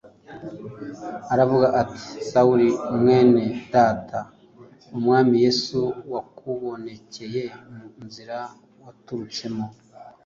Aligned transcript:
aravuga 1.33 1.67
ati, 1.81 2.01
“Sawuli 2.29 2.69
mwene 2.99 3.43
Data, 3.73 4.19
Umwami 4.95 5.33
Yesu 5.45 5.79
wakubonekereye 6.11 7.43
mu 7.73 7.81
nzira 8.07 8.37
waturutsemo, 8.83 9.65